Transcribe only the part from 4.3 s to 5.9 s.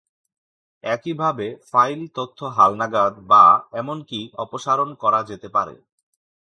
অপসারণ করা যেতে পারে।